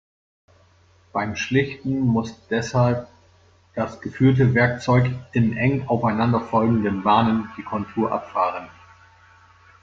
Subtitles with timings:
[1.13, 3.07] Beim Schlichten muss deshalb
[3.75, 8.67] das geführte Werkzeug in eng aufeinanderfolgenden Bahnen die Kontur abfahren.